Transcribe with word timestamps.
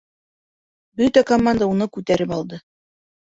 Бөтә 1.01 1.23
команда 1.31 1.69
уны 1.73 1.89
күтәреп 1.99 2.35
алды: 2.39 2.61